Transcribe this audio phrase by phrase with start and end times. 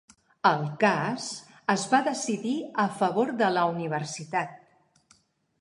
[0.51, 1.27] El cas
[1.73, 2.55] es va decidir
[2.85, 4.59] a favor de la universitat.